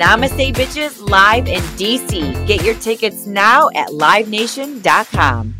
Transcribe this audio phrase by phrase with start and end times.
[0.00, 2.46] Namaste Bitches live in DC.
[2.46, 5.59] Get your tickets now at livenation.com.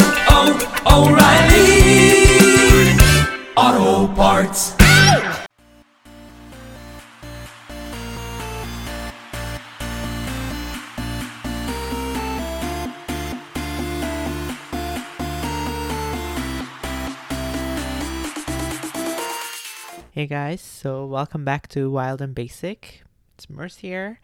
[20.21, 23.01] Hey guys, so welcome back to Wild and Basic.
[23.33, 24.19] It's Merce here,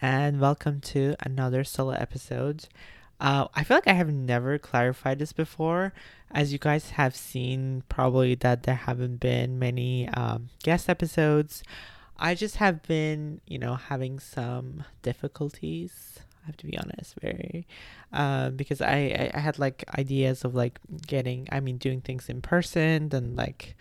[0.00, 2.68] and welcome to another solo episode.
[3.18, 5.92] Uh, I feel like I have never clarified this before.
[6.30, 11.64] As you guys have seen, probably that there haven't been many um, guest episodes.
[12.16, 16.20] I just have been, you know, having some difficulties.
[16.44, 17.66] I have to be honest, very,
[18.12, 20.78] uh, because I, I I had like ideas of like
[21.08, 23.74] getting, I mean, doing things in person, then like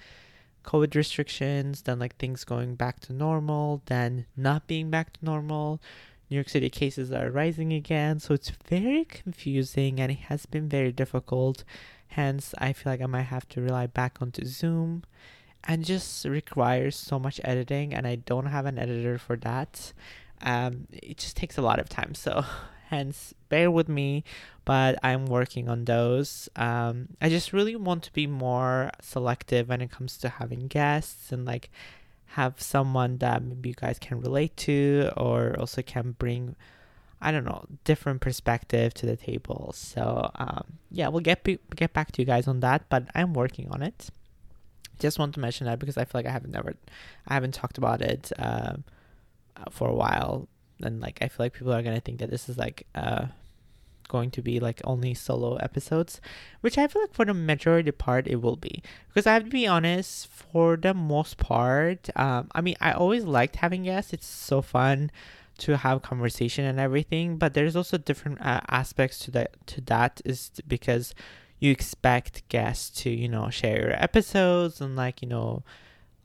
[0.63, 5.81] COVID restrictions, then like things going back to normal, then not being back to normal.
[6.29, 10.69] New York City cases are rising again, so it's very confusing and it has been
[10.69, 11.63] very difficult.
[12.09, 15.03] Hence, I feel like I might have to rely back onto Zoom
[15.63, 19.93] and just requires so much editing, and I don't have an editor for that.
[20.41, 22.45] Um, it just takes a lot of time, so
[22.89, 24.23] hence bear with me
[24.65, 26.49] but i'm working on those.
[26.55, 31.31] Um, i just really want to be more selective when it comes to having guests
[31.31, 31.69] and like
[32.33, 36.55] have someone that maybe you guys can relate to or also can bring
[37.21, 39.71] i don't know different perspective to the table.
[39.75, 43.33] So um, yeah we'll get be- get back to you guys on that but i'm
[43.33, 44.09] working on it.
[44.99, 46.73] Just want to mention that because i feel like i haven't never
[47.27, 48.83] i haven't talked about it um,
[49.69, 50.47] for a while
[50.81, 53.27] and like I feel like people are gonna think that this is like uh
[54.09, 56.19] going to be like only solo episodes,
[56.59, 58.83] which I feel like for the majority part it will be.
[59.07, 63.23] Because I have to be honest, for the most part, um, I mean I always
[63.23, 64.11] liked having guests.
[64.11, 65.11] It's so fun
[65.59, 69.55] to have conversation and everything, but there's also different uh, aspects to that.
[69.67, 71.13] To that is because
[71.59, 75.63] you expect guests to you know share your episodes and like you know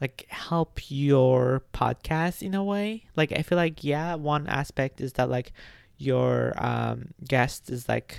[0.04, 3.04] like help your podcast in a way?
[3.16, 5.52] Like i feel like yeah one aspect is that like
[5.96, 8.18] your um guest is like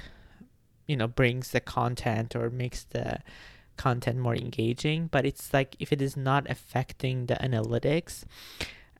[0.88, 3.19] you know brings the content or makes the
[3.78, 8.23] content more engaging but it's like if it is not affecting the analytics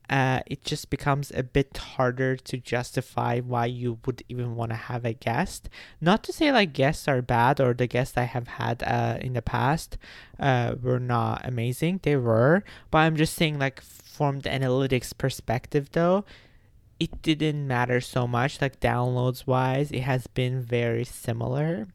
[0.10, 4.76] uh, it just becomes a bit harder to justify why you would even want to
[4.76, 5.70] have a guest.
[6.00, 9.34] Not to say like guests are bad or the guests I have had uh, in
[9.34, 9.98] the past
[10.40, 12.02] uh, were not amazing.
[12.04, 16.26] They were, but I'm just saying like from the analytics perspective though,
[17.00, 18.62] it didn't matter so much.
[18.62, 21.88] Like downloads wise, it has been very similar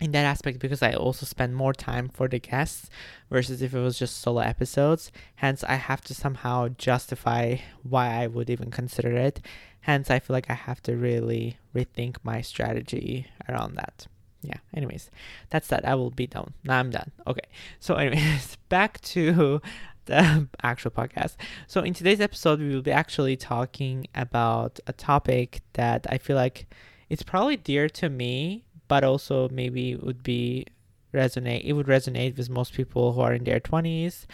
[0.00, 2.90] in that aspect because I also spend more time for the guests
[3.30, 5.10] versus if it was just solo episodes.
[5.36, 9.40] Hence, I have to somehow justify why I would even consider it.
[9.80, 14.06] Hence, I feel like I have to really rethink my strategy around that.
[14.42, 15.10] Yeah, anyways,
[15.50, 15.86] that's that.
[15.86, 16.52] I will be done.
[16.62, 17.10] Now I'm done.
[17.26, 17.48] Okay,
[17.80, 19.60] so, anyways, back to
[20.04, 21.36] the actual podcast.
[21.66, 26.36] So, in today's episode, we will be actually talking about a topic that I feel
[26.36, 26.66] like
[27.08, 30.66] it's probably dear to me but also maybe would be
[31.12, 34.26] resonate it would resonate with most people who are in their 20s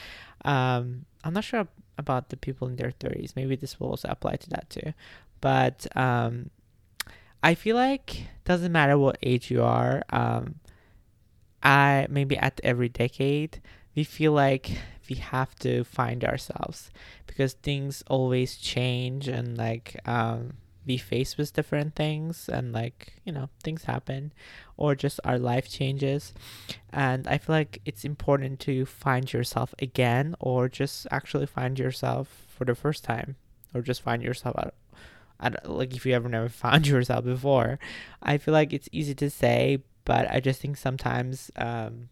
[0.44, 1.66] um, i'm not sure
[1.98, 4.92] about the people in their 30s maybe this will also apply to that too.
[5.40, 6.50] But um,
[7.42, 10.56] i feel like doesn't matter what age you are um,
[11.62, 13.60] i maybe at every decade
[13.94, 14.70] we feel like
[15.08, 16.90] we have to find ourselves
[17.26, 23.32] because things always change and like um, be faced with different things and like you
[23.32, 24.32] know things happen
[24.76, 26.32] or just our life changes
[26.92, 32.46] and i feel like it's important to find yourself again or just actually find yourself
[32.48, 33.36] for the first time
[33.74, 34.74] or just find yourself out
[35.64, 37.78] like if you ever never found yourself before
[38.22, 42.08] i feel like it's easy to say but I just think sometimes um,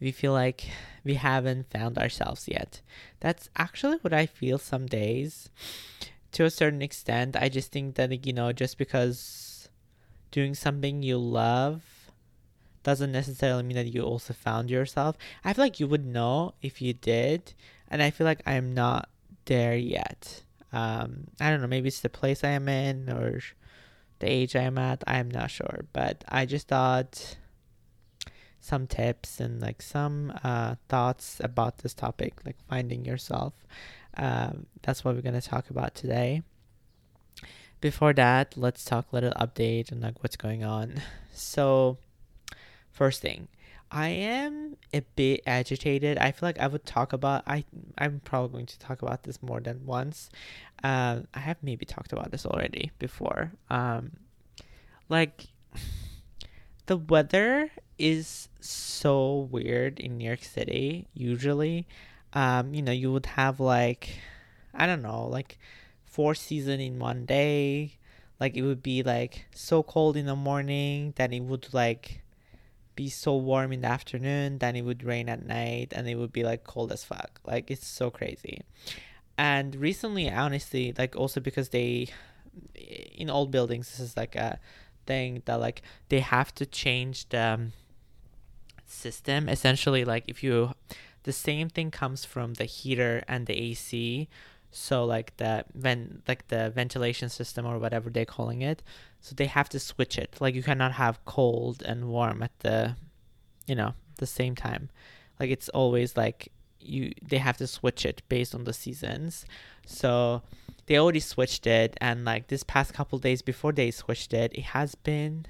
[0.00, 0.68] we feel like
[1.04, 2.80] we haven't found ourselves yet.
[3.20, 5.50] That's actually what I feel some days.
[6.32, 9.68] To a certain extent, I just think that, you know, just because
[10.30, 11.82] doing something you love
[12.82, 15.16] doesn't necessarily mean that you also found yourself.
[15.44, 17.52] I feel like you would know if you did,
[17.88, 19.08] and I feel like I'm not
[19.46, 20.42] there yet.
[20.72, 23.40] Um, I don't know, maybe it's the place I am in or
[24.20, 25.02] the age I am at.
[25.06, 27.36] I'm not sure, but I just thought
[28.60, 33.54] some tips and like some uh, thoughts about this topic, like finding yourself.
[34.20, 36.42] Um, that's what we're gonna talk about today.
[37.80, 41.02] Before that, let's talk a little update on like what's going on.
[41.32, 41.96] So,
[42.90, 43.48] first thing,
[43.90, 46.18] I am a bit agitated.
[46.18, 47.64] I feel like I would talk about I
[47.98, 50.28] I'm probably going to talk about this more than once.
[50.84, 53.52] Um, I have maybe talked about this already before.
[53.70, 54.12] Um,
[55.08, 55.46] like
[56.86, 61.86] the weather is so weird in New York City usually.
[62.32, 64.18] Um, you know, you would have like
[64.74, 65.58] I don't know, like
[66.04, 67.98] four season in one day.
[68.38, 72.22] Like it would be like so cold in the morning, then it would like
[72.96, 76.32] be so warm in the afternoon, then it would rain at night and it would
[76.32, 77.40] be like cold as fuck.
[77.44, 78.62] Like it's so crazy.
[79.36, 82.08] And recently honestly, like also because they
[82.74, 84.58] in old buildings this is like a
[85.06, 87.72] thing that like they have to change the um,
[88.86, 90.72] system essentially like if you
[91.24, 94.28] the same thing comes from the heater and the AC
[94.70, 98.82] so like the when like the ventilation system or whatever they're calling it.
[99.20, 100.36] So they have to switch it.
[100.40, 102.96] Like you cannot have cold and warm at the
[103.66, 104.90] you know the same time.
[105.38, 109.44] Like it's always like you they have to switch it based on the seasons.
[109.86, 110.42] So
[110.86, 114.64] they already switched it and like this past couple days before they switched it it
[114.64, 115.46] has been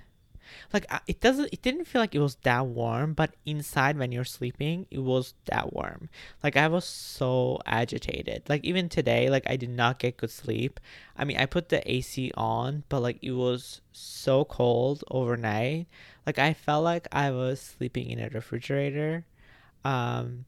[0.72, 4.24] like it doesn't it didn't feel like it was that warm but inside when you're
[4.24, 6.08] sleeping it was that warm
[6.42, 10.80] like i was so agitated like even today like i did not get good sleep
[11.16, 15.86] i mean i put the ac on but like it was so cold overnight
[16.26, 19.24] like i felt like i was sleeping in a refrigerator
[19.84, 20.44] um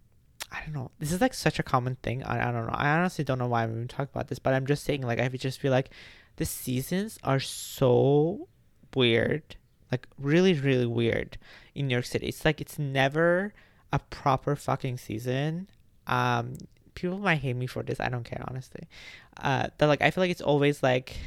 [0.53, 0.91] I don't know.
[0.99, 2.23] This is like such a common thing.
[2.23, 2.75] I, I don't know.
[2.75, 5.19] I honestly don't know why I'm even talking about this, but I'm just saying like
[5.19, 5.89] I just feel like
[6.37, 8.49] the seasons are so
[8.95, 9.57] weird
[9.93, 11.39] like really really weird
[11.75, 12.27] in New York City.
[12.27, 13.55] It's like it's never
[13.93, 15.69] a proper fucking season.
[16.07, 16.55] Um,
[16.95, 18.01] people might hate me for this.
[18.01, 18.89] I don't care honestly.
[19.37, 21.19] Uh, but like I feel like it's always like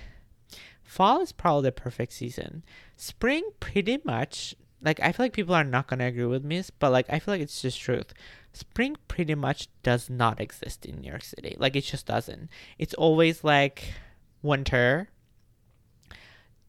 [0.84, 2.64] fall is probably the perfect season.
[2.98, 6.92] Spring pretty much like I feel like people are not gonna agree with me, but
[6.92, 8.14] like I feel like it's just truth.
[8.54, 11.56] Spring pretty much does not exist in New York City.
[11.60, 12.50] Like it just doesn't.
[12.78, 13.94] It's always like
[14.42, 15.10] winter.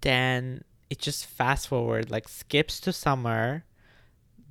[0.03, 3.65] Then it just fast forward like skips to summer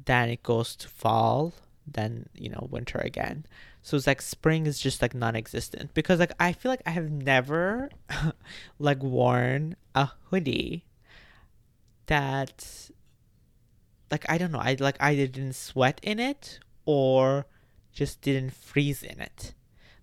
[0.05, 1.53] then it goes to fall
[1.87, 3.45] then you know winter again.
[3.81, 7.11] So it's like spring is just like non-existent because like i feel like i have
[7.11, 7.91] never
[8.79, 10.85] like worn a hoodie
[12.07, 12.89] that
[14.09, 17.45] like i don't know i like i didn't sweat in it or
[17.93, 19.53] just didn't freeze in it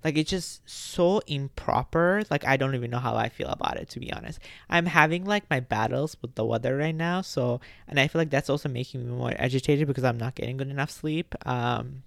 [0.04, 2.22] like it's just so improper.
[2.31, 4.40] Like I don't even know how I feel about it to be honest.
[4.69, 8.31] I'm having like my battles with the weather right now, so and I feel like
[8.31, 11.35] that's also making me more agitated because I'm not getting good enough sleep.
[11.47, 12.02] Um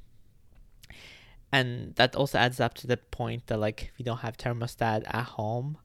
[1.51, 5.25] and that also adds up to the point that like we don't have thermostat at
[5.25, 5.77] home.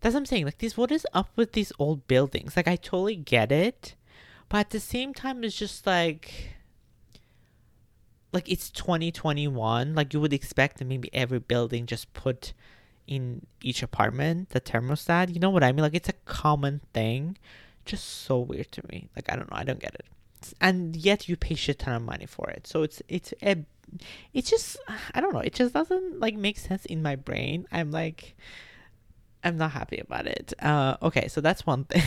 [0.00, 0.44] That's what I'm saying.
[0.44, 2.56] Like this what is up with these old buildings?
[2.56, 3.94] Like I totally get it.
[4.48, 6.54] But at the same time it's just like
[8.32, 12.52] like it's 2021 like you would expect that maybe every building just put
[13.06, 15.82] in each apartment the thermostat you know what i mean?
[15.82, 17.38] Like it's a common thing.
[17.84, 19.08] Just so weird to me.
[19.16, 19.56] Like i don't know.
[19.56, 20.04] I don't get it.
[20.60, 22.66] And yet you pay shit ton of money for it.
[22.66, 23.64] So it's it's a
[24.34, 24.76] it's just
[25.14, 25.40] i don't know.
[25.40, 27.66] It just doesn't like make sense in my brain.
[27.72, 28.36] I'm like
[29.42, 30.52] i'm not happy about it.
[30.60, 31.28] Uh okay.
[31.28, 32.02] So that's one thing.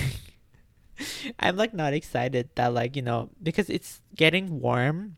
[1.40, 5.18] I'm like not excited that like you know because it's getting warm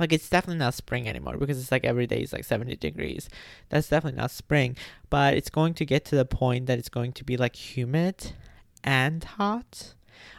[0.00, 3.28] like it's definitely not spring anymore because it's like every day is like 70 degrees.
[3.68, 4.76] That's definitely not spring
[5.08, 8.32] but it's going to get to the point that it's going to be like humid
[8.82, 9.94] and hot.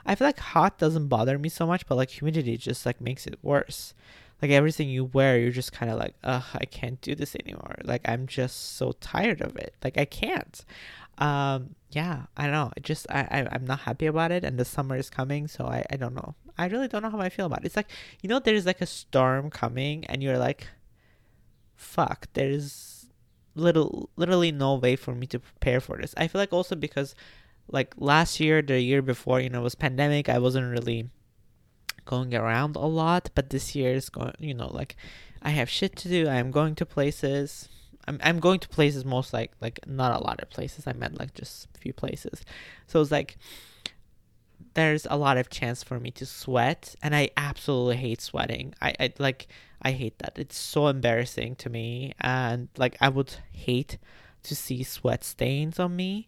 [0.06, 3.28] I feel like hot doesn't bother me so much but like humidity just like makes
[3.28, 3.94] it worse.
[4.42, 7.76] Like everything you wear you're just kind of like ugh i can't do this anymore.
[7.84, 9.76] Like i'm just so tired of it.
[9.84, 10.66] Like i can't
[11.22, 14.58] um yeah i don't know it just I, I i'm not happy about it and
[14.58, 17.30] the summer is coming so i i don't know I really don't know how I
[17.30, 17.66] feel about it.
[17.66, 17.90] It's like,
[18.22, 20.68] you know, there's like a storm coming and you're like,
[21.76, 23.08] fuck, there's
[23.56, 26.14] little, literally no way for me to prepare for this.
[26.18, 27.16] I feel like also because
[27.68, 30.30] like last year, the year before, you know, was pandemic.
[30.30, 31.10] I wasn't really
[32.06, 34.96] going around a lot, but this year is going, you know, like
[35.42, 36.28] I have shit to do.
[36.28, 37.70] I'm going to places.
[38.08, 40.88] I'm I'm going to places most like like not a lot of places.
[40.88, 42.44] I meant like just a few places.
[42.88, 43.38] So it's like
[44.74, 48.74] there's a lot of chance for me to sweat and I absolutely hate sweating.
[48.82, 49.48] I, I like
[49.82, 50.38] I hate that.
[50.38, 53.98] It's so embarrassing to me and like I would hate
[54.44, 56.28] to see sweat stains on me.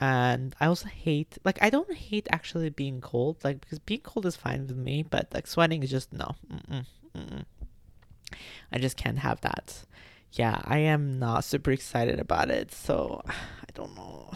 [0.00, 4.26] And I also hate like I don't hate actually being cold like because being cold
[4.26, 6.34] is fine with me, but like sweating is just no.
[6.52, 7.44] Mm-mm, mm-mm.
[8.72, 9.84] I just can't have that.
[10.34, 12.72] Yeah, I am not super excited about it.
[12.72, 14.32] So I don't know.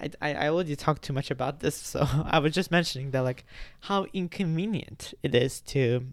[0.00, 3.20] I, I, I already talked too much about this, so I was just mentioning that
[3.20, 3.44] like
[3.80, 6.06] how inconvenient it is to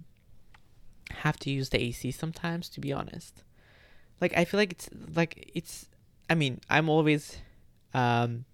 [1.12, 2.70] have to use the AC sometimes.
[2.70, 3.44] To be honest,
[4.22, 5.88] like I feel like it's like it's.
[6.27, 7.38] I mean, I'm always,
[7.94, 8.46] um,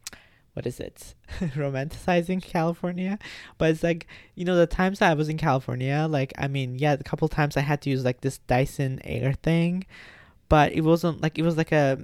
[0.53, 3.17] what is it, romanticizing California,
[3.57, 6.77] but it's like you know the times that I was in California, like I mean,
[6.77, 9.85] yeah, a couple times I had to use like this Dyson Air thing,
[10.51, 11.97] but it wasn't like it was like a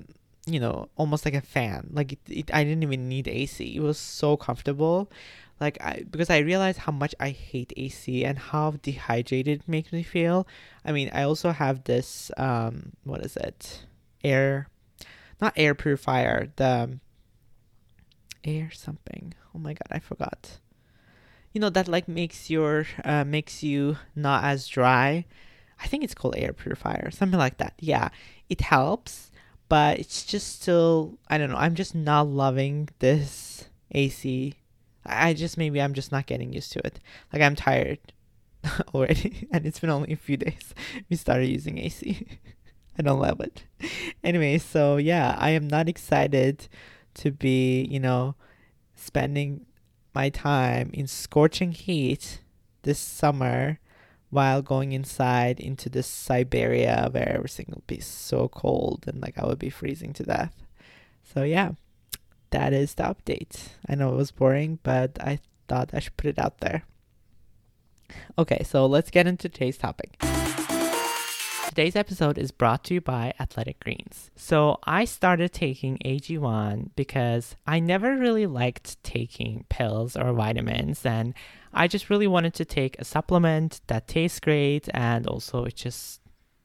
[0.49, 1.89] you know, almost like a fan.
[1.91, 3.75] Like it, it, I didn't even need AC.
[3.75, 5.11] It was so comfortable.
[5.59, 9.91] Like I because I realized how much I hate AC and how dehydrated it makes
[9.91, 10.47] me feel.
[10.85, 13.85] I mean, I also have this um what is it?
[14.23, 14.69] Air
[15.41, 16.99] not air purifier, the
[18.45, 19.33] air something.
[19.53, 20.59] Oh my god, I forgot.
[21.51, 25.25] You know that like makes your uh makes you not as dry.
[25.79, 27.73] I think it's called air purifier, something like that.
[27.79, 28.09] Yeah,
[28.49, 29.27] it helps
[29.69, 31.57] but it's just still I don't know.
[31.57, 34.55] I'm just not loving this AC.
[35.05, 36.99] I just maybe I'm just not getting used to it.
[37.31, 37.99] Like I'm tired
[38.93, 40.73] already, and it's been only a few days
[41.09, 42.25] we started using AC.
[42.99, 43.63] I don't love it.
[44.23, 46.67] Anyway, so yeah, I am not excited
[47.15, 48.35] to be, you know,
[48.95, 49.65] spending
[50.15, 52.41] my time in scorching heat
[52.81, 53.79] this summer
[54.29, 59.45] while going inside into the Siberia where everything will be so cold and like I
[59.45, 60.53] would be freezing to death.
[61.23, 61.71] So yeah,
[62.51, 63.69] that is the update.
[63.87, 66.83] I know it was boring, but I thought I should put it out there.
[68.37, 70.17] Okay, so let's get into today's topic.
[71.67, 74.31] Today's episode is brought to you by Athletic Greens.
[74.35, 81.35] So, I started taking AG1 because I never really liked taking pills or vitamins, and
[81.77, 86.21] I just really wanted to take a supplement that tastes great and also it's just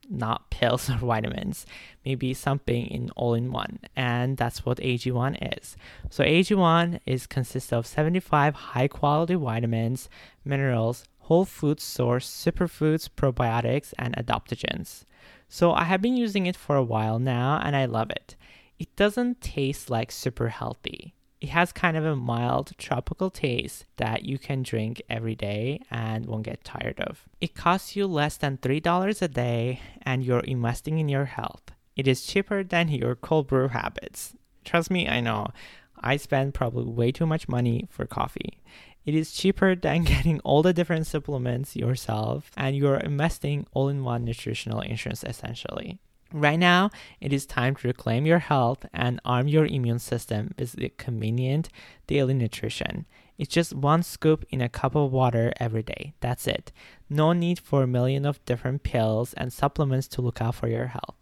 [0.09, 1.67] not pills or vitamins,
[2.03, 3.79] maybe something in all in one.
[3.95, 5.77] And that's what AG1 is.
[6.09, 10.09] So AG1 is consists of 75 high quality vitamins,
[10.47, 15.05] minerals, whole food source, superfoods, probiotics, and adaptogens.
[15.47, 18.35] So I have been using it for a while now and I love it.
[18.79, 24.25] It doesn't taste like super healthy it has kind of a mild tropical taste that
[24.25, 27.25] you can drink every day and won't get tired of.
[27.41, 31.73] It costs you less than $3 a day and you're investing in your health.
[31.97, 34.37] It is cheaper than your cold brew habits.
[34.65, 35.49] Trust me, I know.
[35.99, 38.61] I spend probably way too much money for coffee.
[39.05, 44.05] It is cheaper than getting all the different supplements yourself, and you're investing all in
[44.05, 45.99] one nutritional insurance essentially.
[46.33, 50.73] Right now, it is time to reclaim your health and arm your immune system with
[50.73, 51.69] the convenient
[52.07, 53.05] daily nutrition.
[53.37, 56.15] It's just one scoop in a cup of water every day.
[56.21, 56.73] That's it.
[57.11, 60.87] No need for a million of different pills and supplements to look out for your
[60.87, 61.17] health.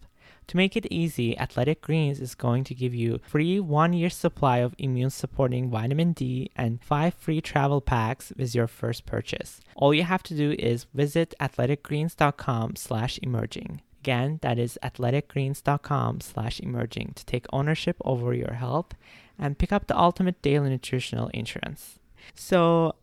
[0.49, 4.59] To make it easy, Athletic Greens is going to give you free one year supply
[4.59, 9.61] of immune supporting vitamin D and five free travel packs with your first purchase.
[9.77, 13.81] All you have to do is visit athleticgreens.com slash emerging.
[14.01, 18.95] Again, that is athleticgreens.com slash emerging to take ownership over your health
[19.39, 21.99] and pick up the ultimate daily nutritional insurance.
[22.35, 22.95] So,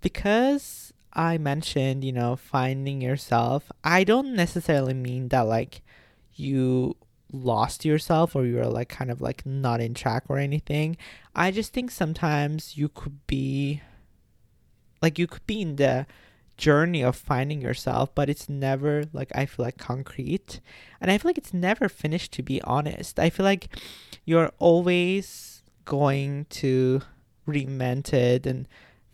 [0.00, 5.82] because I mentioned, you know, finding yourself, I don't necessarily mean that like
[6.34, 6.96] you
[7.32, 10.96] lost yourself or you're like kind of like not in track or anything.
[11.34, 13.82] I just think sometimes you could be
[15.00, 16.06] like you could be in the
[16.62, 20.60] journey of finding yourself, but it's never like I feel like concrete.
[21.00, 23.18] And I feel like it's never finished to be honest.
[23.18, 23.66] I feel like
[24.24, 27.02] you're always going to
[27.48, 28.68] reinvent it and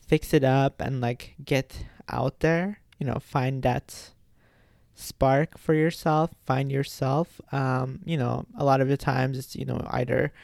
[0.07, 4.11] fix it up and like get out there, you know, find that
[4.95, 7.40] spark for yourself, find yourself.
[7.50, 10.35] Um, you know, a lot of the times it's, you know, either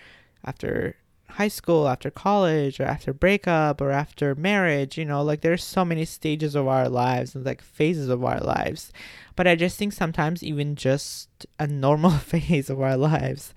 [0.42, 0.96] after
[1.34, 4.96] high school, after college, or after breakup, or after marriage.
[4.98, 8.40] You know, like there's so many stages of our lives and like phases of our
[8.40, 8.92] lives.
[9.36, 13.52] But I just think sometimes even just a normal phase of our lives,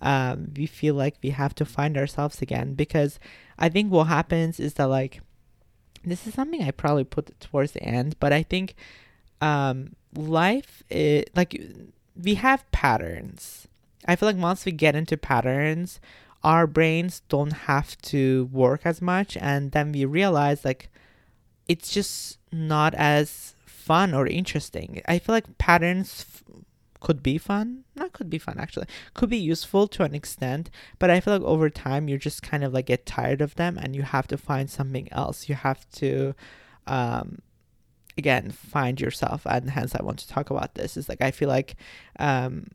[0.00, 3.18] um, we feel like we have to find ourselves again because
[3.58, 5.20] I think what happens is that like
[6.04, 8.74] this is something I probably put towards the end, but I think
[9.40, 11.60] um, life is like
[12.20, 13.68] we have patterns.
[14.06, 16.00] I feel like once we get into patterns,
[16.42, 20.90] our brains don't have to work as much, and then we realize like
[21.68, 25.02] it's just not as fun or interesting.
[25.06, 26.42] I feel like patterns f-
[27.00, 27.84] could be fun.
[27.94, 28.86] Not could be fun actually.
[29.14, 32.64] Could be useful to an extent, but I feel like over time you just kind
[32.64, 35.48] of like get tired of them and you have to find something else.
[35.48, 36.34] You have to
[36.86, 37.40] um
[38.18, 40.96] again find yourself and hence I want to talk about this.
[40.96, 41.76] Is like I feel like
[42.18, 42.68] um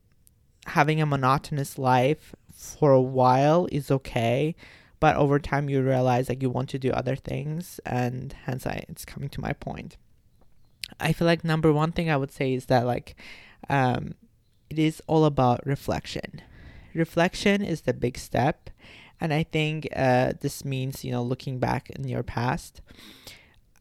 [0.67, 4.55] having a monotonous life for a while is okay,
[4.99, 8.85] but over time you realize like you want to do other things and hence I
[8.87, 9.97] it's coming to my point.
[10.99, 13.15] I feel like number one thing I would say is that like
[13.69, 14.15] um,
[14.69, 16.41] it is all about reflection.
[16.93, 18.69] Reflection is the big step,
[19.19, 22.81] and I think uh, this means you know looking back in your past.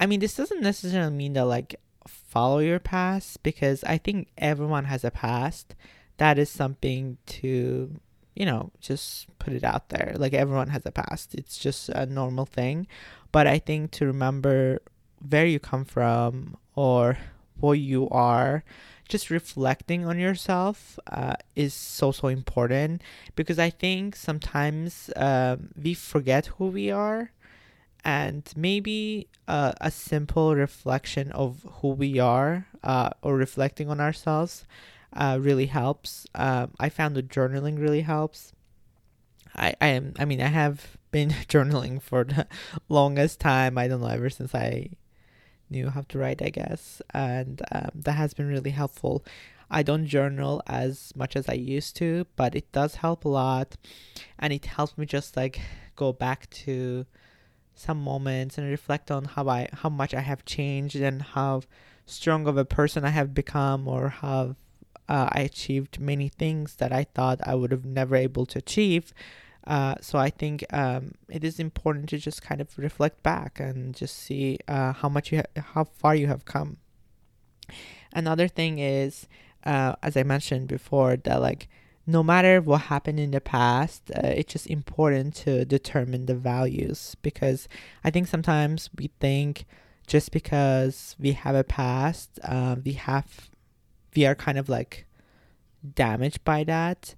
[0.01, 1.77] I mean, this doesn't necessarily mean that like
[2.07, 5.75] follow your past because I think everyone has a past.
[6.17, 8.01] That is something to
[8.35, 10.15] you know just put it out there.
[10.17, 11.35] Like everyone has a past.
[11.35, 12.87] It's just a normal thing,
[13.33, 14.81] but I think to remember
[15.29, 17.19] where you come from or
[17.59, 18.65] what you are
[19.09, 23.03] just reflecting on yourself uh, is so so important
[23.37, 27.31] because i think sometimes um, we forget who we are
[28.05, 34.65] and maybe uh, a simple reflection of who we are uh, or reflecting on ourselves
[35.15, 36.27] uh, really helps.
[36.35, 38.53] Um, i found that journaling really helps.
[39.57, 42.47] I, I am I mean I have been journaling for the
[42.89, 43.79] longest time.
[43.79, 44.91] I don't know ever since I
[45.71, 49.25] knew how to write, I guess, and um, that has been really helpful.
[49.71, 53.77] I don't journal as much as I used to, but it does help a lot,
[54.39, 55.61] and it helps me just like
[55.97, 57.07] go back to
[57.75, 61.63] some moments and reflect on how I how much I have changed and how
[62.07, 64.57] strong of a person I have become, or how
[65.09, 69.13] uh, I achieved many things that I thought I would have never able to achieve
[69.67, 73.95] uh, so I think um, it is important to just kind of reflect back and
[73.95, 76.77] just see uh, how much you ha- how far you have come.
[78.13, 79.27] Another thing is,
[79.65, 81.69] uh, as I mentioned before, that like
[82.07, 87.17] no matter what happened in the past, uh, it's just important to determine the values
[87.23, 87.67] because
[88.05, 89.65] I think sometimes we think
[90.07, 93.49] just because we have a past, uh, we have
[94.15, 95.07] we are kind of like
[95.95, 97.15] damaged by that.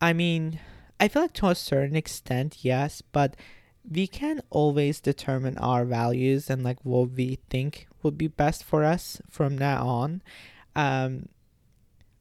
[0.00, 0.60] I mean
[0.98, 3.36] I feel like to a certain extent, yes, but
[3.88, 8.82] we can always determine our values and like what we think would be best for
[8.82, 10.22] us from now on.
[10.74, 11.28] Um,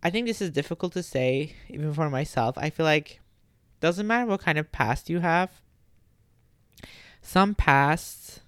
[0.04, 2.58] I think this is difficult to say, even for myself.
[2.58, 3.22] I feel like
[3.80, 5.50] doesn't matter what kind of past you have.
[7.22, 8.42] Some pasts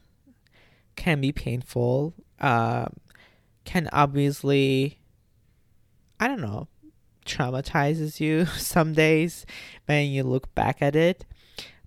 [0.95, 2.13] can be painful.
[2.39, 2.87] Uh,
[3.65, 4.99] can obviously,
[6.19, 6.67] I don't know,
[7.25, 9.45] traumatizes you some days
[9.85, 11.25] when you look back at it.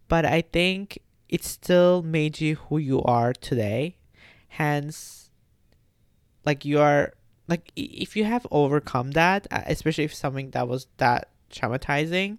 [0.09, 3.97] But I think it still made you who you are today.
[4.49, 5.31] Hence,
[6.45, 7.13] like you are,
[7.49, 12.39] like if you have overcome that, uh, especially if something that was that traumatizing,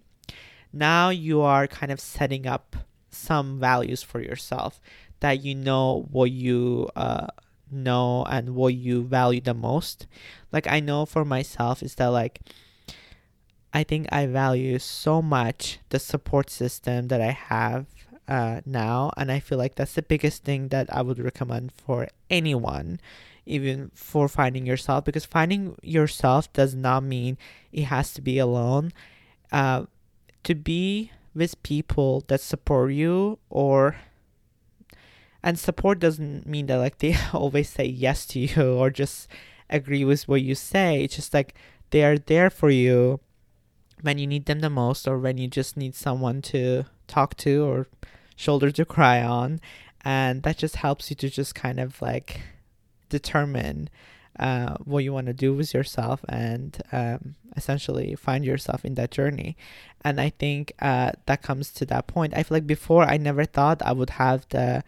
[0.72, 2.76] now you are kind of setting up
[3.10, 4.80] some values for yourself
[5.20, 7.26] that you know what you uh,
[7.72, 10.06] know and what you value the most.
[10.52, 12.40] Like I know for myself is that like
[13.72, 17.86] I think I value so much the support system that I have
[18.28, 22.08] uh, now, and I feel like that's the biggest thing that I would recommend for
[22.30, 23.00] anyone,
[23.46, 27.38] even for finding yourself, because finding yourself does not mean
[27.72, 28.92] it has to be alone.
[29.50, 29.86] Uh,
[30.44, 33.96] to be with people that support you or
[35.42, 39.28] and support doesn't mean that like they always say yes to you or just
[39.68, 41.02] agree with what you say.
[41.02, 41.54] It's just like
[41.90, 43.20] they are there for you
[44.02, 47.64] when you need them the most or when you just need someone to talk to
[47.64, 47.86] or
[48.36, 49.60] shoulder to cry on.
[50.04, 52.40] And that just helps you to just kind of like
[53.08, 53.88] determine
[54.38, 59.10] uh, what you want to do with yourself and um, essentially find yourself in that
[59.10, 59.56] journey.
[60.04, 62.34] And i think uh, that comes to that point.
[62.34, 64.82] I feel like before i never thought i would have the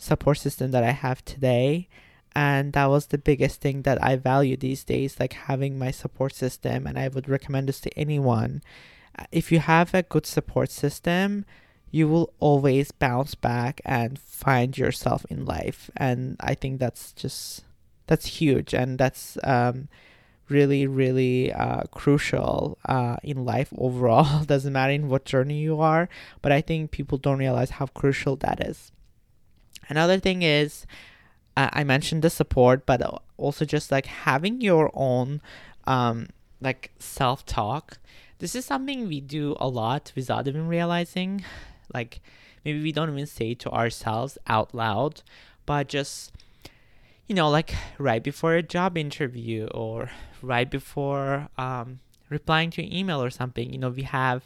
[0.00, 1.88] support system that i have today
[2.32, 6.32] and that was the biggest thing that I value these days like having my support
[6.32, 8.62] system and I would recommend this to anyone
[9.18, 11.44] uh, if you have a good support system
[11.90, 17.64] you will always bounce back and find yourself in life and I think that's just
[18.06, 19.88] that's huge and that's um,
[20.48, 24.44] really, really uh, crucial uh, in life overall.
[24.46, 26.08] Doesn't matter in what journey you are,
[26.42, 28.90] but I think people don't realize how crucial that is.
[29.90, 30.86] Another thing is,
[31.56, 33.02] uh, I mentioned the support, but
[33.36, 35.42] also just like having your own
[35.86, 36.28] um,
[36.60, 37.98] like self talk.
[38.38, 41.44] This is something we do a lot without even realizing.
[41.92, 42.20] Like
[42.64, 45.22] maybe we don't even say to ourselves out loud,
[45.66, 46.32] but just
[47.26, 50.10] you know, like right before a job interview or
[50.42, 54.42] right before um, replying to an email or something, you know, we have,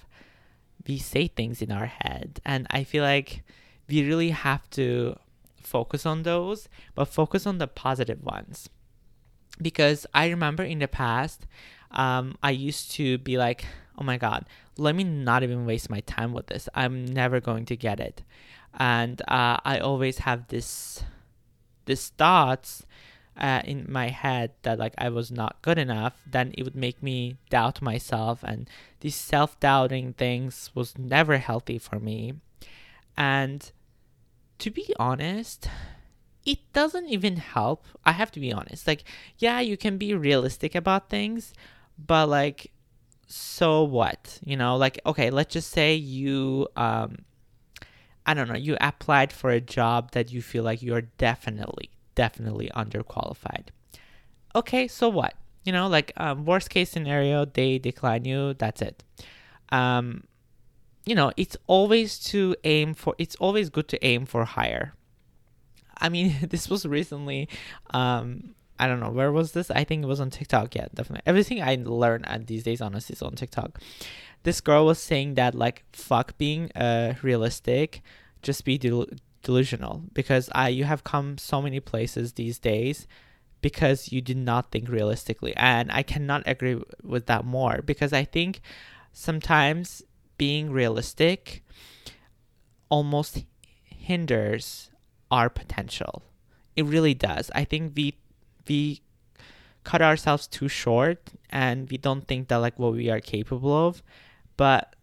[0.87, 2.40] we say things in our head.
[2.44, 3.42] And I feel like
[3.88, 5.16] we really have to
[5.66, 8.68] focus on those, but focus on the positive ones.
[9.61, 11.46] Because I remember in the past,
[11.90, 13.64] um, I used to be like,
[13.98, 14.46] oh my God,
[14.77, 16.68] let me not even waste my time with this.
[16.74, 18.22] I'm never going to get it.
[18.77, 21.05] And uh, I always have this
[21.87, 22.85] this thoughts
[23.37, 27.03] uh, in my head that like I was not good enough, then it would make
[27.03, 28.68] me doubt myself, and
[29.00, 32.35] these self-doubting things was never healthy for me.
[33.16, 33.70] And
[34.58, 35.68] to be honest,
[36.44, 37.86] it doesn't even help.
[38.04, 38.86] I have to be honest.
[38.86, 39.04] Like,
[39.38, 41.52] yeah, you can be realistic about things,
[41.98, 42.72] but like,
[43.26, 44.38] so what?
[44.44, 47.24] You know, like, okay, let's just say you um
[48.26, 52.70] I don't know, you applied for a job that you feel like you're definitely, definitely
[52.74, 53.66] underqualified.
[54.56, 55.34] Okay, so what?
[55.64, 58.54] You know, like um, worst case scenario, they decline you.
[58.54, 59.02] That's it.
[59.70, 60.24] Um,
[61.06, 63.14] you know, it's always to aim for.
[63.18, 64.94] It's always good to aim for higher.
[65.98, 67.48] I mean, this was recently.
[67.90, 69.70] Um, I don't know where was this.
[69.70, 70.74] I think it was on TikTok.
[70.74, 71.22] Yeah, definitely.
[71.26, 73.78] Everything I learn at these days, honestly, is on TikTok
[74.44, 78.02] this girl was saying that like fuck being uh realistic,
[78.42, 79.08] just be del-
[79.42, 83.06] delusional because I you have come so many places these days
[83.60, 88.24] because you did not think realistically and I cannot agree with that more because I
[88.24, 88.60] think
[89.12, 90.02] sometimes
[90.37, 91.62] being realistic
[92.88, 93.44] almost
[93.85, 94.90] hinders
[95.31, 96.23] our potential.
[96.77, 97.51] It really does.
[97.55, 98.14] I think we
[98.68, 99.01] we
[99.85, 104.03] cut ourselves too short and we don't think that like what we are capable of
[104.57, 104.94] but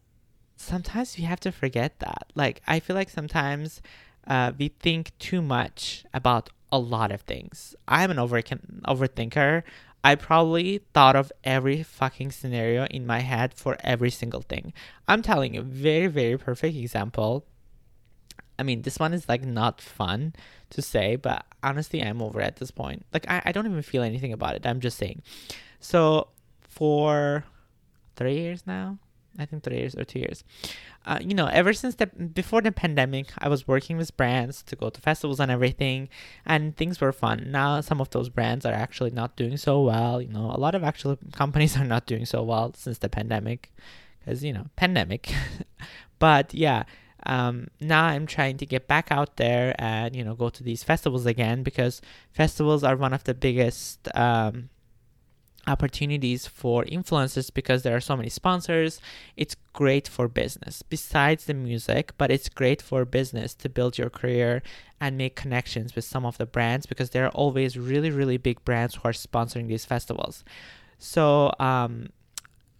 [0.62, 2.32] sometimes we have to forget that.
[2.36, 3.82] Like, I feel like sometimes
[4.28, 7.76] uh, we think too much about a lot of things.
[7.88, 9.63] I'm an over overthinker.
[10.03, 14.73] I probably thought of every fucking scenario in my head for every single thing.
[15.07, 17.45] I'm telling you, very, very perfect example.
[18.57, 20.33] I mean, this one is like not fun
[20.71, 23.05] to say, but honestly, I'm over at this point.
[23.13, 24.65] Like, I, I don't even feel anything about it.
[24.65, 25.21] I'm just saying.
[25.79, 26.29] So,
[26.61, 27.45] for
[28.15, 28.97] three years now,
[29.39, 30.44] I think three years or two years.
[31.06, 34.76] Uh, you know, ever since the before the pandemic, I was working with brands to
[34.76, 36.10] go to festivals and everything,
[36.46, 37.48] and things were fun.
[37.50, 40.22] Now some of those brands are actually not doing so well.
[40.22, 43.72] You know, a lot of actual companies are not doing so well since the pandemic,
[44.20, 45.34] because you know, pandemic.
[46.20, 46.84] but yeah,
[47.26, 50.84] um, now I'm trying to get back out there and you know go to these
[50.84, 54.70] festivals again because festivals are one of the biggest um,
[55.67, 59.00] opportunities for influencers because there are so many sponsors.
[59.38, 64.10] It's great for business besides the music, but it's great for business to build your
[64.10, 64.63] career
[65.00, 68.63] and make connections with some of the brands because there are always really, really big
[68.65, 70.43] brands who are sponsoring these festivals.
[70.97, 72.10] So, um,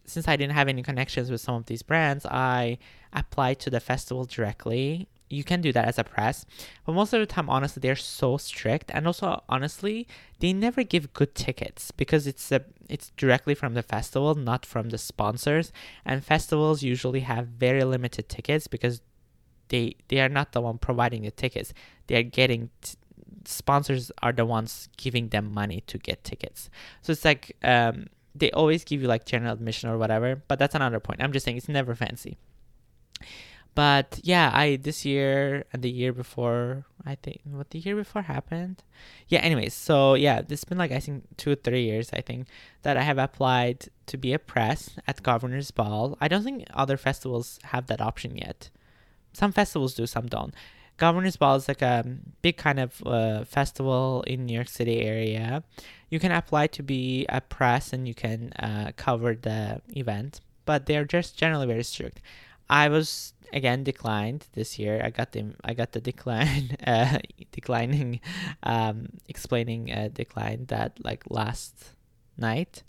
[0.06, 2.78] since I didn't have any connections with some of these brands, I
[3.14, 6.46] applied to the festival directly you can do that as a press
[6.86, 10.08] but most of the time honestly they're so strict and also honestly
[10.40, 14.90] they never give good tickets because it's a it's directly from the festival not from
[14.90, 15.72] the sponsors
[16.06, 19.02] and festivals usually have very limited tickets because
[19.72, 21.74] they they are not the one providing the tickets.
[22.08, 22.98] They are getting t-
[23.46, 26.70] sponsors are the ones giving them money to get tickets.
[27.02, 30.76] So it's like um they always give you like general admission or whatever but that's
[30.76, 31.22] another point.
[31.24, 32.38] I'm just saying it's never fancy
[33.74, 38.24] but yeah, I this year and the year before, I think what the year before
[38.24, 38.84] happened.
[39.28, 42.22] Yeah, anyways, so yeah, this has been like I think two or three years I
[42.22, 42.48] think
[42.82, 46.18] that I have applied to be a press at Governor's Ball.
[46.20, 48.70] I don't think other festivals have that option yet.
[49.34, 50.54] Some festivals do, some don't.
[50.98, 52.06] Governor's Ball is like a
[52.42, 55.64] big kind of uh, festival in New York City area.
[56.10, 60.86] You can apply to be a press and you can uh, cover the event, but
[60.86, 62.22] they're just generally very strict.
[62.72, 65.02] I was again declined this year.
[65.04, 67.20] I got the I got the decline uh,
[67.52, 68.22] declining
[68.64, 71.92] um, explaining a decline that like last
[72.38, 72.84] night.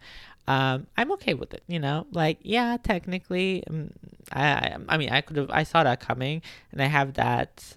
[0.49, 2.07] Um, I'm okay with it, you know.
[2.11, 3.93] Like, yeah, technically, um,
[4.33, 6.43] I, I, mean, I could have, I saw that coming,
[6.73, 7.77] and I have that,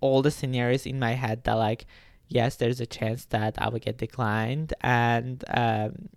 [0.00, 1.86] all the scenarios in my head that like,
[2.26, 6.08] yes, there's a chance that I will get declined, and um,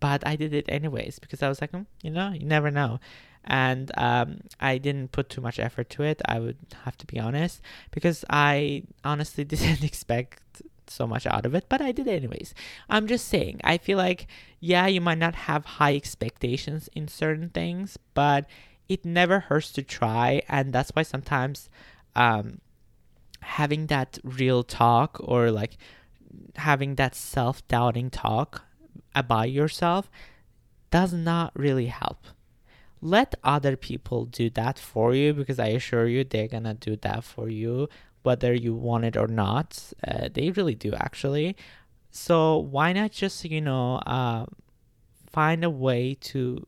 [0.00, 2.98] but I did it anyways because I was like, "Hmm, you know, you never know.
[3.44, 6.20] And um, I didn't put too much effort to it.
[6.26, 11.54] I would have to be honest because I honestly didn't expect so much out of
[11.54, 12.54] it, but I did anyways.
[12.88, 14.26] I'm just saying, I feel like,
[14.58, 18.46] yeah, you might not have high expectations in certain things, but
[18.88, 20.42] it never hurts to try.
[20.48, 21.70] And that's why sometimes
[22.16, 22.60] um,
[23.40, 25.76] having that real talk or like
[26.56, 28.64] having that self doubting talk
[29.14, 30.10] about yourself
[30.90, 32.26] does not really help.
[33.00, 37.24] Let other people do that for you because I assure you they're gonna do that
[37.24, 37.88] for you
[38.22, 39.92] whether you want it or not.
[40.06, 41.56] Uh, they really do actually.
[42.10, 44.46] So why not just you know uh,
[45.30, 46.64] find a way to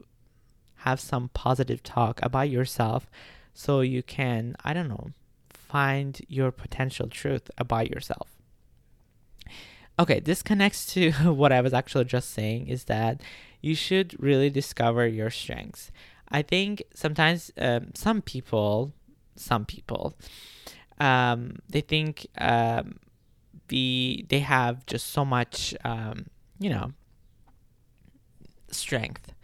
[0.76, 3.08] have some positive talk about yourself
[3.54, 5.10] so you can I don't know
[5.50, 8.28] find your potential truth about yourself.
[9.98, 13.20] Okay, this connects to what I was actually just saying is that
[13.60, 15.90] you should really discover your strengths.
[16.32, 18.92] I think sometimes um, some people,
[19.36, 20.16] some people,
[20.98, 22.98] um, they think um,
[23.68, 26.26] the they have just so much, um,
[26.58, 26.92] you know,
[28.70, 29.34] strength.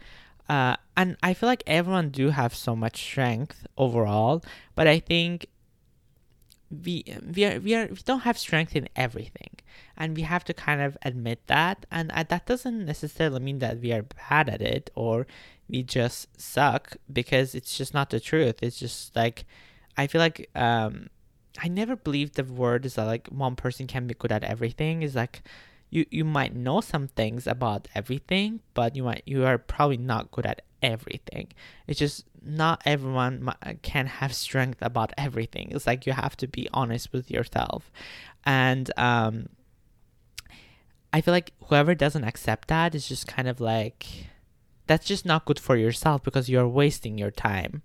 [0.48, 4.42] Uh, and I feel like everyone do have so much strength overall,
[4.74, 5.46] but I think
[6.70, 9.50] we we are, we are we don't have strength in everything
[9.96, 13.80] and we have to kind of admit that and uh, that doesn't necessarily mean that
[13.80, 15.26] we are bad at it or
[15.68, 18.62] we just suck because it's just not the truth.
[18.62, 19.44] It's just like
[19.96, 21.08] i feel like um
[21.60, 25.02] i never believed the word is that like one person can be good at everything.
[25.02, 25.42] Is like
[25.90, 30.30] you you might know some things about everything but you might you are probably not
[30.30, 31.48] good at everything.
[31.86, 33.52] It's just not everyone
[33.82, 35.72] can have strength about everything.
[35.72, 37.90] It's like you have to be honest with yourself.
[38.44, 39.48] And um
[41.12, 44.28] i feel like whoever doesn't accept that is just kind of like
[44.88, 47.82] that's just not good for yourself because you're wasting your time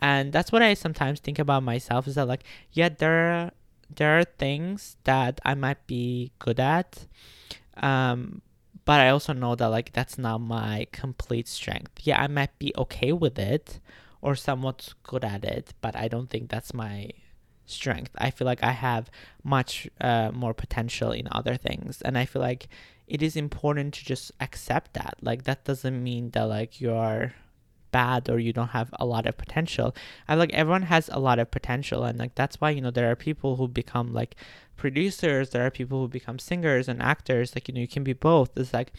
[0.00, 3.50] and that's what i sometimes think about myself is that like yeah there are
[3.94, 7.06] there are things that i might be good at
[7.76, 8.42] um
[8.84, 11.92] but I also know that like that's not my complete strength.
[12.02, 13.78] Yeah, I might be okay with it
[14.20, 17.10] or somewhat good at it, but I don't think that's my
[17.66, 18.10] strength.
[18.18, 19.10] I feel like I have
[19.44, 22.68] much uh, more potential in other things, and I feel like
[23.10, 25.16] it is important to just accept that.
[25.20, 27.34] Like that doesn't mean that like you're
[27.90, 29.94] bad or you don't have a lot of potential.
[30.28, 33.10] I like everyone has a lot of potential and like that's why you know there
[33.10, 34.36] are people who become like
[34.76, 37.54] producers, there are people who become singers and actors.
[37.54, 38.56] Like you know you can be both.
[38.56, 38.92] It's like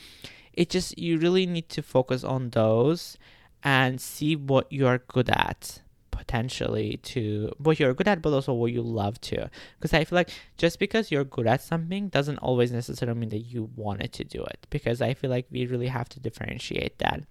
[0.53, 3.17] it just you really need to focus on those
[3.63, 8.53] and see what you are good at potentially to what you're good at but also
[8.53, 12.37] what you love to because i feel like just because you're good at something doesn't
[12.39, 15.87] always necessarily mean that you wanted to do it because i feel like we really
[15.87, 17.23] have to differentiate that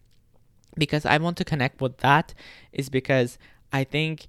[0.76, 2.34] because I want to connect with that
[2.72, 3.38] is because
[3.72, 4.26] I think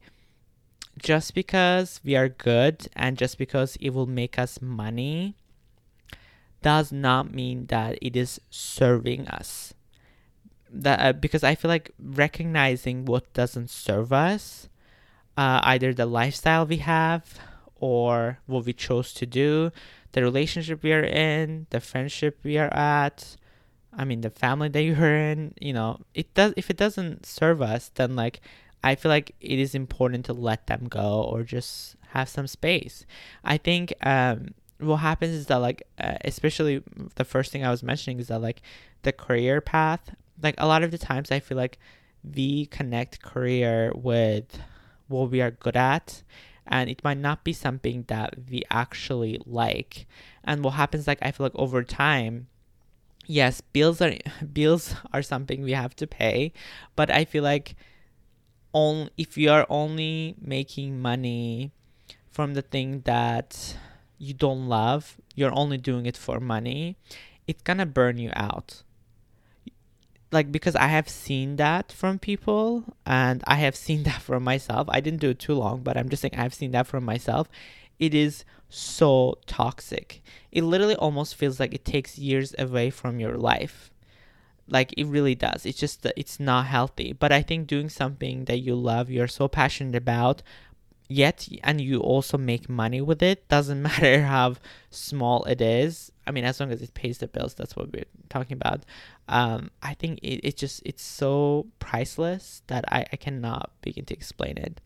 [1.01, 5.35] just because we are good and just because it will make us money
[6.61, 9.73] does not mean that it is serving us.
[10.73, 14.69] That uh, because I feel like recognizing what doesn't serve us,
[15.37, 17.39] uh, either the lifestyle we have
[17.75, 19.71] or what we chose to do,
[20.13, 23.35] the relationship we are in, the friendship we are at,
[23.93, 27.61] I mean the family that you're in, you know, it does if it doesn't serve
[27.61, 28.39] us, then like
[28.83, 33.05] I feel like it is important to let them go or just have some space.
[33.43, 36.81] I think um what happens is that like uh, especially
[37.15, 38.61] the first thing I was mentioning is that like
[39.03, 41.77] the career path, like a lot of the times I feel like
[42.23, 44.59] we connect career with
[45.07, 46.23] what we are good at
[46.67, 50.07] and it might not be something that we actually like.
[50.43, 52.47] And what happens like I feel like over time
[53.27, 54.13] yes, bills are
[54.53, 56.53] bills are something we have to pay,
[56.95, 57.75] but I feel like
[58.73, 61.71] only if you are only making money
[62.29, 63.77] from the thing that
[64.17, 66.97] you don't love, you're only doing it for money,
[67.47, 68.83] it's gonna burn you out.
[70.31, 74.87] Like because I have seen that from people and I have seen that from myself.
[74.89, 77.49] I didn't do it too long, but I'm just saying I've seen that from myself.
[77.99, 80.23] It is so toxic.
[80.51, 83.91] It literally almost feels like it takes years away from your life.
[84.67, 85.65] Like it really does.
[85.65, 87.13] It's just it's not healthy.
[87.13, 90.41] But I think doing something that you love, you're so passionate about,
[91.11, 94.55] yet and you also make money with it doesn't matter how
[94.89, 96.11] small it is.
[96.25, 98.85] I mean as long as it pays the bills that's what we're talking about.
[99.27, 104.13] Um, i think it, it just it's so priceless that I, I cannot begin to
[104.13, 104.81] explain it.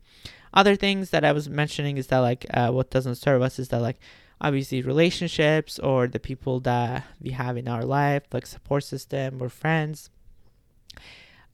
[0.54, 3.68] Other things that I was mentioning is that like uh, what doesn't serve us is
[3.68, 3.98] that like
[4.40, 9.48] obviously relationships or the people that we have in our life, like support system or
[9.48, 10.10] friends.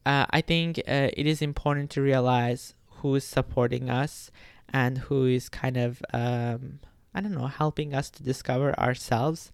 [0.05, 4.31] Uh, I think uh, it is important to realize who is supporting us
[4.73, 6.79] and who is kind of um,
[7.13, 9.51] I don't know helping us to discover ourselves,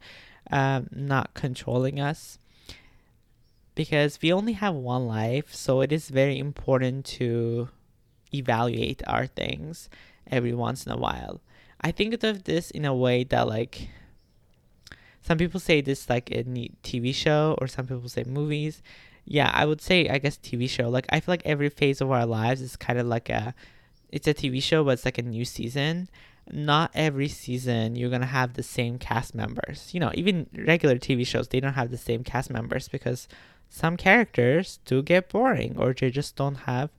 [0.50, 2.40] um, not controlling us.
[3.76, 7.70] Because we only have one life, so it is very important to
[8.34, 9.90] evaluate our things
[10.30, 11.42] every once in a while.
[11.82, 13.90] I think of this in a way that like
[15.22, 18.82] some people say this like a TV show or some people say movies.
[19.24, 20.90] Yeah, I would say I guess TV show.
[20.90, 23.54] Like I feel like every phase of our lives is kind of like a
[24.12, 26.10] it's a TV show but it's like a new season.
[26.52, 29.90] Not every season you're to have the same cast members.
[29.94, 33.28] You know, even regular TV shows they don't have the same cast members because
[33.70, 36.90] some characters do get boring or they just don't have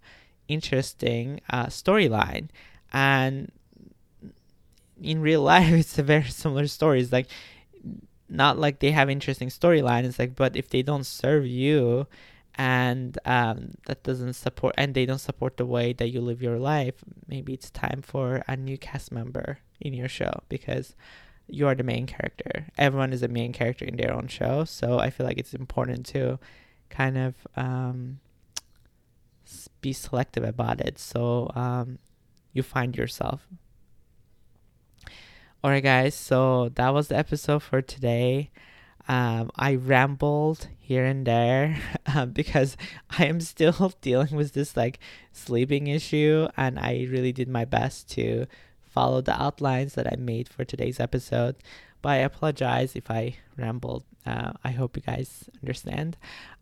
[0.49, 2.49] interesting uh, storyline
[2.92, 3.53] and
[5.03, 7.27] in real life it's a very similar story it's like
[8.29, 12.07] not like they have interesting storyline it's like but if they don't serve you
[12.61, 16.59] and um, that doesn't support and they don't support the way that you live your
[16.59, 16.96] life
[17.27, 20.94] maybe it's time for a new cast member in your show because
[21.46, 22.66] you are the main character.
[22.77, 26.05] Everyone is a main character in their own show so i feel like it's important
[26.05, 26.38] to
[26.90, 28.20] kind of um,
[29.81, 30.99] be selective about it.
[30.99, 31.99] So um,
[32.53, 33.46] you find yourself.
[35.64, 38.51] All right guys so that was the episode for today
[39.11, 41.77] um, i rambled here and there
[42.14, 42.77] um, because
[43.18, 45.01] i am still dealing with this like
[45.33, 48.46] sleeping issue and i really did my best to
[48.85, 51.57] follow the outlines that i made for today's episode
[52.03, 56.16] but i apologize if i rambled uh, i hope you guys understand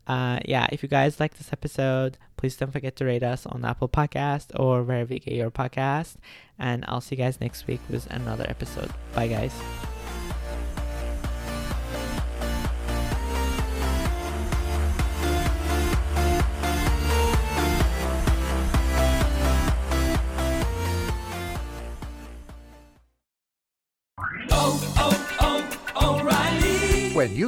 [0.07, 3.63] uh, yeah, if you guys like this episode, please don't forget to rate us on
[3.63, 6.15] Apple Podcast or wherever you get your podcast.
[6.57, 8.91] And I'll see you guys next week with another episode.
[9.13, 9.53] Bye, guys.